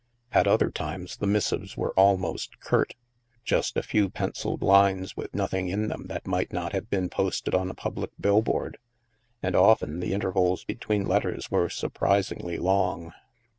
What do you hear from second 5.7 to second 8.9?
them that might not have been posted on a public billboard.